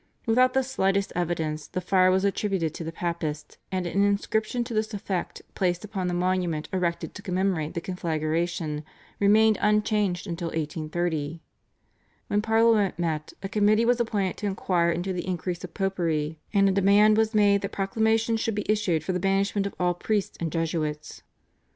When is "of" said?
15.63-15.75, 19.67-19.75